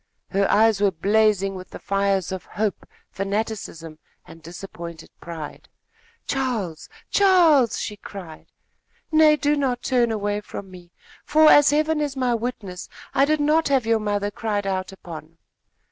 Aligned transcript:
Her 0.31 0.49
eyes 0.49 0.81
were 0.81 0.89
blazing 0.89 1.53
with 1.53 1.69
the 1.69 1.77
fires 1.77 2.31
of 2.31 2.43
hope, 2.45 2.87
fanaticism 3.11 3.99
and 4.25 4.41
disappointed 4.41 5.11
pride. 5.19 5.69
"Charles! 6.25 6.89
Charles!" 7.11 7.77
she 7.79 7.97
cried. 7.97 8.47
"Nay, 9.11 9.35
do 9.35 9.55
not 9.55 9.83
turn 9.83 10.11
away 10.11 10.41
from 10.41 10.71
me, 10.71 10.91
for, 11.23 11.51
as 11.51 11.69
Heaven 11.69 12.01
is 12.01 12.17
my 12.17 12.33
witness, 12.33 12.89
I 13.13 13.25
did 13.25 13.39
not 13.41 13.67
have 13.67 13.85
your 13.85 13.99
mother 13.99 14.31
cried 14.31 14.65
out 14.65 14.91
upon!" 14.91 15.37